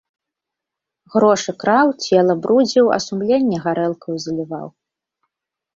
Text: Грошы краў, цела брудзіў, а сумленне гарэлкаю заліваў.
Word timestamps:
Грошы 1.15 1.51
краў, 1.65 1.87
цела 2.07 2.33
брудзіў, 2.47 2.85
а 2.97 2.99
сумленне 3.09 3.57
гарэлкаю 3.69 4.15
заліваў. 4.27 4.67